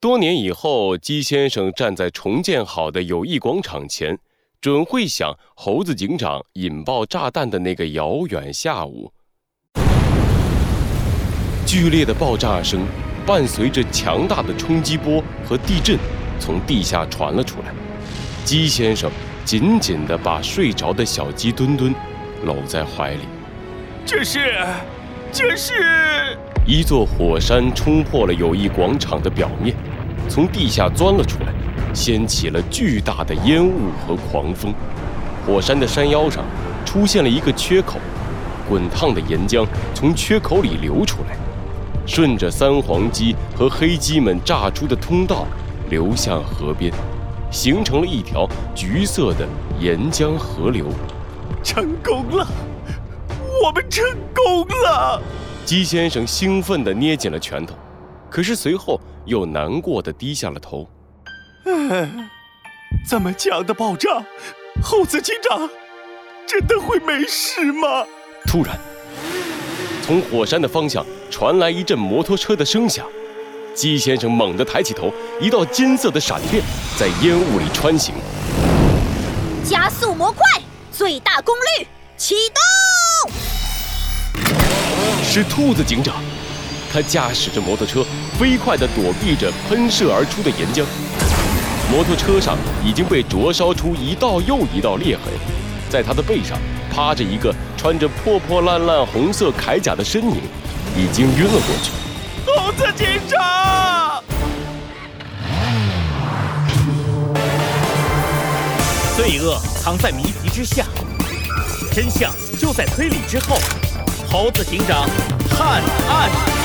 [0.00, 4.18] 多年以后，鸡先生站在重建好的友谊广场前，
[4.58, 9.12] 准会想猴子警长引爆炸弹的那个遥远下午。
[11.66, 12.80] 剧烈的爆炸声
[13.26, 15.98] 伴随着强大的冲击波和地震，
[16.38, 17.66] 从地下传了出来。
[18.42, 19.10] 鸡先生
[19.44, 21.94] 紧紧地把睡着的小鸡墩墩
[22.44, 23.24] 搂在怀里。
[24.06, 24.64] 这是，
[25.30, 26.38] 这是。
[26.66, 29.74] 一座火山冲破了友谊广场的表面，
[30.30, 31.52] 从地下钻了出来，
[31.92, 34.72] 掀起了巨大的烟雾和狂风。
[35.44, 36.44] 火山的山腰上
[36.86, 37.98] 出现了一个缺口，
[38.68, 41.36] 滚烫的岩浆从缺口里流出来，
[42.06, 45.44] 顺着三黄鸡和黑鸡们炸出的通道
[45.88, 46.92] 流向河边，
[47.50, 49.44] 形成了一条橘色的
[49.80, 50.86] 岩浆河流。
[51.64, 52.46] 成功了，
[53.64, 55.20] 我们成功了！
[55.64, 57.74] 鸡先生兴奋地捏紧了拳头，
[58.30, 60.88] 可是随后又难过的低下了头。
[61.66, 62.08] 唉，
[63.08, 64.22] 这么强的爆炸，
[64.82, 65.68] 猴子警长
[66.46, 68.06] 真的会没事吗？
[68.46, 68.78] 突然，
[70.02, 73.04] 从火山的方向传来一阵摩托车的声响。
[73.74, 76.62] 鸡先生猛地抬起头，一道金色的闪电
[76.98, 78.14] 在烟雾里穿行。
[79.64, 80.42] 加速模块，
[80.90, 83.32] 最大功率启动。
[85.22, 86.16] 是兔子警长，
[86.92, 88.04] 他驾驶着摩托车，
[88.38, 90.84] 飞快地躲避着喷射而出的岩浆。
[91.90, 95.32] 摩托车上已经被灼烧出一道又一道裂痕，
[95.88, 96.58] 在他的背上
[96.92, 100.36] 趴着一个穿着破破烂烂红色铠甲的身影，
[100.96, 101.90] 已经晕了过去。
[102.46, 104.22] 猴子警长，
[109.16, 110.84] 罪恶藏在谜题之下，
[111.92, 113.58] 真相就在推理之后。
[114.30, 115.08] 猴子警长
[115.50, 116.30] 探案
[116.62, 116.64] 记。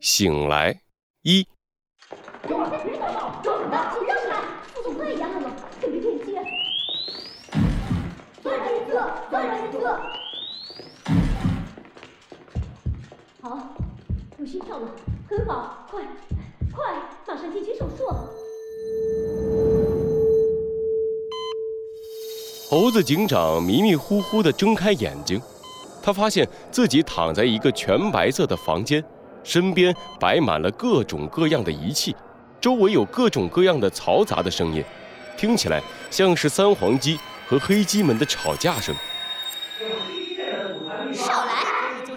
[0.00, 0.80] 醒来
[1.22, 1.46] 一。
[13.40, 13.58] 好，
[14.38, 14.90] 有心跳了，
[15.28, 16.02] 很好，快，
[16.74, 16.94] 快，
[17.26, 18.47] 马上进行手术。
[22.70, 25.40] 猴子警长迷迷糊糊地睁开眼睛，
[26.02, 29.02] 他发现自己躺在一个全白色的房间，
[29.42, 32.14] 身边摆满了各种各样的仪器，
[32.60, 34.84] 周围有各种各样的嘈杂的声音，
[35.34, 38.94] 听起来像是三黄鸡和黑鸡们的吵架声。
[41.14, 41.64] 少来！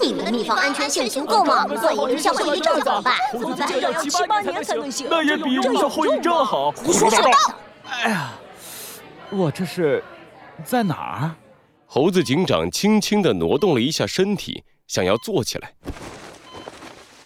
[0.00, 1.66] 你们的地方安全性足够吗？
[1.66, 3.14] 万一留下后遗症怎么办？
[3.34, 6.70] 猴子警长七八年才能醒，那也比留下后遗症好。
[6.70, 7.30] 胡说八道！
[7.90, 8.30] 哎呀，
[9.28, 10.02] 我这是。
[10.64, 11.34] 在哪儿？
[11.86, 15.72] 猴子警长轻轻地挪动了一下身体，想要坐起来。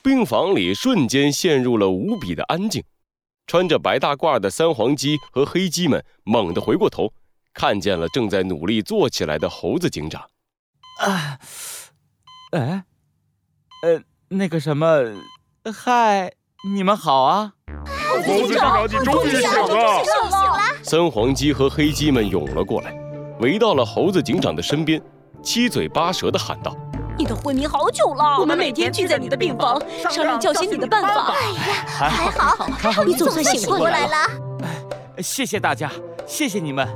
[0.02, 2.82] 病房里瞬间陷入了无比的安静。
[3.46, 7.12] 穿着白大褂的三黄鸡和黑鸡们猛地回过头，
[7.52, 10.22] 看见了正在努力坐起来的猴子警长。
[11.00, 11.38] 啊，
[12.52, 12.84] 哎，
[13.82, 14.86] 呃，那个什么，
[15.74, 16.32] 嗨，
[16.72, 17.54] 你们好啊！
[18.24, 20.04] 猴子警长，你终于醒了！
[20.04, 20.60] 醒了！
[20.84, 23.01] 三黄鸡和黑鸡们涌了过来。
[23.42, 25.02] 围到了猴子警长的身边，
[25.42, 26.76] 七嘴八舌地喊道
[27.18, 31.34] ：“你都昏迷好久了，我们每天聚在你的病房，商量叫醒你的办法。
[31.34, 34.16] 哎呀，还好，还好，你总算醒过来了。
[35.16, 35.90] 哎，谢谢大家，
[36.24, 36.86] 谢谢你们，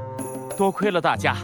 [0.56, 1.36] 多亏了大家，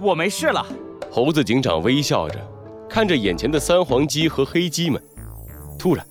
[0.00, 0.66] 我没事了。”
[1.08, 2.44] 猴子警长微笑着
[2.90, 5.00] 看着眼前的三黄鸡和黑鸡们，
[5.78, 6.04] 突然，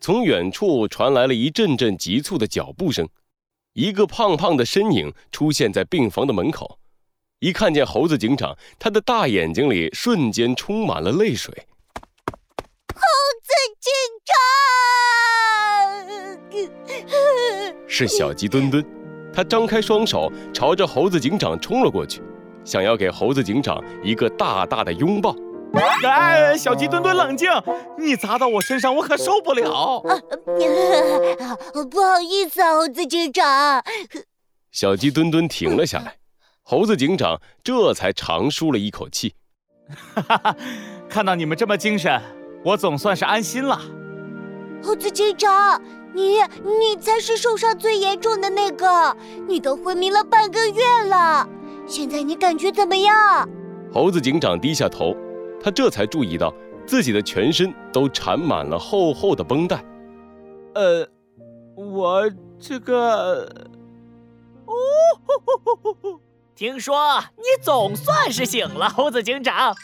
[0.00, 3.08] 从远处传来了一阵阵急促的脚步声，
[3.74, 6.80] 一个胖胖的身影出现在病房的门口。
[7.42, 11.52] 一看见猴子警长，他的大眼睛里瞬间充满了泪水。
[12.94, 13.00] 猴
[13.42, 13.90] 子警
[16.52, 18.86] 长，是小鸡墩墩，
[19.34, 22.22] 他张开双手朝着猴子警长冲了过去，
[22.64, 25.34] 想要给猴子警长一个大大的拥抱。
[26.04, 27.50] 哎，小鸡墩墩，冷静！
[27.98, 30.00] 你砸到我身上，我可受不了。
[31.90, 33.82] 不好意思啊，猴子警长。
[34.70, 36.21] 小鸡墩墩停了下来。
[36.64, 39.34] 猴子警长这才长舒了一口气，
[40.14, 40.56] 哈哈，
[41.08, 42.22] 看到你们这么精神，
[42.64, 43.80] 我总算是安心了。
[44.80, 45.82] 猴子警长，
[46.14, 49.16] 你你才是受伤最严重的那个，
[49.48, 51.46] 你都昏迷了半个月了，
[51.84, 53.48] 现在你感觉怎么样？
[53.92, 55.16] 猴子警长低下头，
[55.60, 56.54] 他这才注意到
[56.86, 59.84] 自己的全身都缠满了厚厚的绷带。
[60.74, 61.06] 呃，
[61.74, 63.42] 我这个，
[64.66, 64.72] 哦。
[66.62, 69.74] 听说你总算是醒了，猴子警长。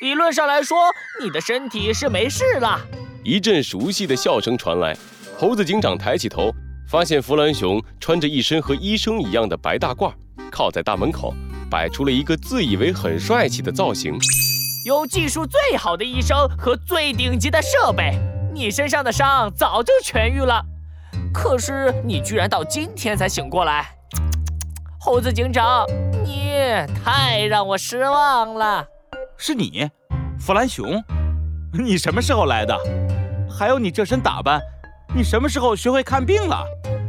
[0.00, 0.78] 理论上来说，
[1.22, 2.80] 你的身体是没事了。
[3.22, 4.96] 一阵熟悉的笑声传来，
[5.36, 6.50] 猴子警长抬起头，
[6.88, 10.10] 发现弗兰熊穿着一身和医生一样的白大褂，
[10.50, 11.34] 靠在大门口，
[11.70, 14.18] 摆出了一个自以为很帅气的造型。
[14.86, 18.18] 有技术最好的医生和最顶级的设备，
[18.54, 20.64] 你身上的伤早就痊愈了。
[21.30, 23.86] 可是你居然到今天才醒过来，
[24.98, 26.01] 猴子警长，你
[27.04, 28.86] 太让我失望了。
[29.36, 29.90] 是你，
[30.38, 31.02] 弗兰熊，
[31.72, 32.78] 你什么时候来的？
[33.50, 34.60] 还有你这身打扮，
[35.14, 36.64] 你什么时候学会看病了？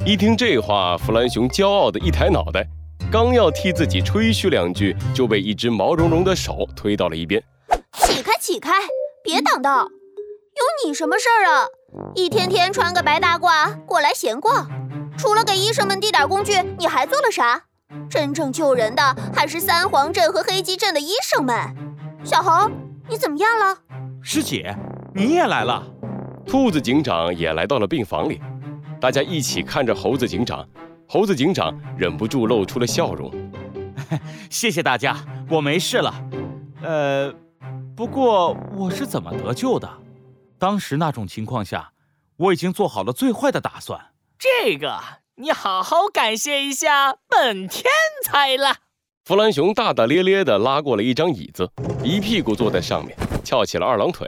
[0.06, 2.68] 一听这话，弗兰熊骄傲的一抬脑袋，
[3.12, 7.42] 刚要替自己吹嘘两句，就被一只毛茸茸的手推到了一边。
[7.94, 8.72] 起开，起开，
[9.24, 9.88] 别挡道！
[10.56, 11.66] 有你什么事儿啊？
[12.16, 14.70] 一天天穿个白大褂过来闲逛，
[15.18, 17.64] 除了给医生们递点工具，你还做了啥？
[18.10, 19.02] 真正救人的
[19.34, 21.56] 还是三皇镇和黑鸡镇的医生们。
[22.24, 22.70] 小猴，
[23.10, 23.78] 你怎么样了？
[24.22, 24.76] 师姐，
[25.14, 25.84] 你也来了。
[26.46, 28.42] 兔子警长也来到了病房里，
[29.00, 30.68] 大家一起看着猴子警长。
[31.08, 33.32] 猴子警长忍不住露出了笑容。
[34.50, 35.16] 谢谢大家，
[35.50, 36.14] 我没事了。
[36.82, 37.34] 呃。
[37.96, 39.88] 不过我是怎么得救的？
[40.58, 41.92] 当时那种情况下，
[42.38, 44.08] 我已经做好了最坏的打算。
[44.40, 45.00] 这个
[45.38, 47.86] 你好好感谢一下本天
[48.24, 48.76] 才了。
[49.26, 51.68] 弗兰熊大大咧咧地拉过了一张椅子，
[52.04, 54.28] 一屁股坐在上面，翘起了二郎腿。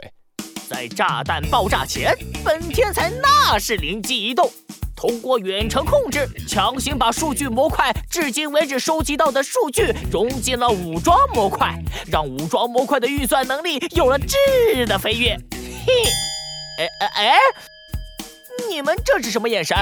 [0.68, 2.12] 在炸弹爆炸前，
[2.44, 4.50] 本天才那是灵机一动。
[4.96, 11.72] 通过远程控制，强行把数据模块至今为止收集到的数据融进了武装模块，
[12.10, 15.36] 让武装模块的运算能力有了质的飞跃。
[15.86, 15.92] 嘿，
[16.80, 17.38] 哎哎哎，
[18.68, 19.76] 你们这是什么眼神？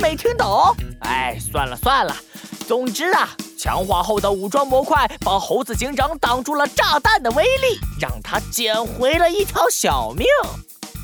[0.00, 0.74] 没听懂？
[1.00, 2.14] 哎，算了算了。
[2.66, 3.28] 总之啊，
[3.58, 10.26] 强化后的武装模块帮猴子警长挡住了炸弹的威力，让他捡回了一条小命。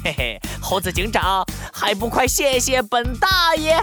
[0.04, 3.80] 嘿嘿，猴子警长，还不快谢谢本大爷！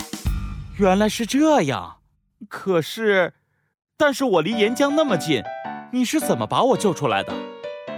[0.77, 1.97] 原来是这样，
[2.47, 3.33] 可是，
[3.97, 5.43] 但是我离岩浆那么近，
[5.91, 7.33] 你是怎么把我救出来的？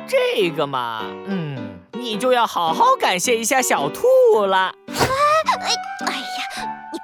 [0.08, 4.74] 这个嘛，嗯，你就要好好感谢一下小兔了。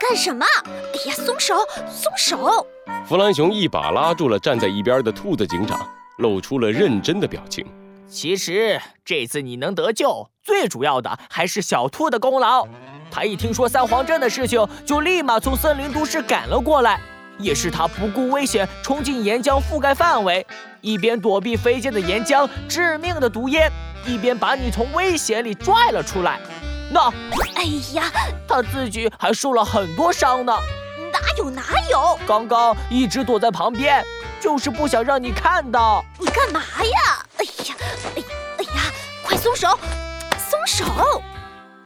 [0.10, 0.44] 干什么？
[0.66, 1.54] 哎呀，松手，
[1.88, 2.66] 松手！
[3.08, 7.64] 弗兰熊一把拉住了站在一边的兔子警长，露出了认真的表情。
[8.08, 12.68] 其实这次你能得救，最主要的还是小兔的功劳。
[13.12, 17.00] 他一听说三皇镇的事情，就立马从森林都市赶了过来。
[17.38, 20.44] 也是他不顾危险冲进岩浆覆盖范围，
[20.82, 23.72] 一边躲避飞溅的岩浆、致命的毒烟，
[24.08, 26.40] 一边把你从危险里拽了出来。
[26.92, 27.10] 那，
[27.56, 27.64] 哎
[27.94, 28.12] 呀，
[28.48, 30.54] 他自己还受了很多伤呢。
[31.12, 32.20] 哪有哪有？
[32.28, 34.04] 刚刚一直躲在旁边。
[34.42, 36.02] 就是不想让你看到。
[36.18, 37.26] 你干嘛呀？
[37.36, 37.76] 哎呀，
[38.16, 38.24] 哎
[38.58, 39.78] 哎呀，快松手，
[40.50, 41.22] 松手！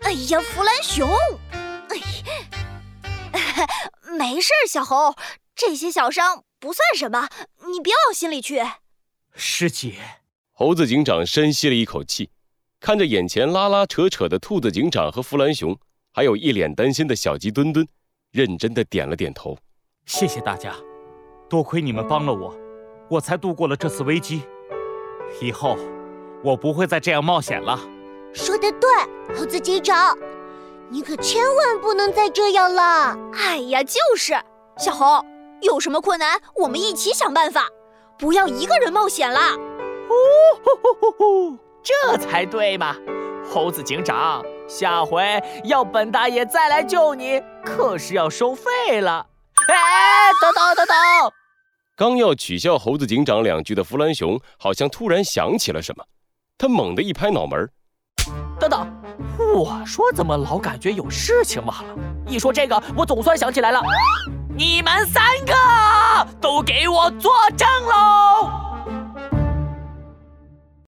[0.04, 1.10] 哎呀，弗兰熊，
[1.90, 3.68] 哎，
[4.20, 5.16] 没事，小猴，
[5.56, 7.28] 这些小伤不算什么，
[7.72, 8.64] 你别往心里去。
[9.36, 9.96] 师姐，
[10.52, 12.30] 猴子警长深吸了一口气，
[12.85, 15.74] 看着眼前拉拉扯扯的兔子警长和弗兰熊，
[16.12, 17.88] 还有一脸担心的小鸡墩墩，
[18.33, 19.57] 认真的点了点头。
[20.06, 20.75] 谢谢大家。
[21.50, 22.53] 多亏你们帮了我，
[23.09, 24.41] 我才度过了这次危机。
[25.41, 25.77] 以后
[26.44, 27.80] 我不会再这样冒险了。
[28.33, 28.89] 说的对，
[29.33, 30.13] 猴子警长，
[30.90, 33.18] 你可千万不能再这样了。
[33.31, 34.33] 哎呀，就是，
[34.78, 35.23] 小猴，
[35.61, 37.69] 有什么困难我们一起想办法，
[38.19, 39.40] 不要一个人冒险了。
[39.40, 40.13] 哦
[40.66, 41.11] 吼吼吼
[41.52, 42.95] 吼，这才对嘛！
[43.45, 49.25] 猴子警长，下回要本大爷再来救你，可是要收费了。
[49.68, 50.95] 哎，等等等等！
[51.95, 56.04] 刚要取笑猴子警长两句的弗兰熊，好像突然想起了什么，
[56.57, 57.69] 他猛地一拍脑门
[58.57, 58.90] ：“等等，
[59.54, 61.95] 我说怎么老感觉有事情忘了？
[62.25, 63.81] 一说这个，我总算想起来了，
[64.56, 65.54] 你们三个
[66.40, 68.71] 都给我作证喽！”